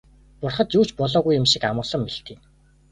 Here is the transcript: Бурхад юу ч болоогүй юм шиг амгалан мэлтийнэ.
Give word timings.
Бурхад 0.43 0.69
юу 0.77 0.85
ч 0.87 0.91
болоогүй 0.99 1.33
юм 1.39 1.45
шиг 1.51 1.63
амгалан 1.69 2.01
мэлтийнэ. 2.03 2.43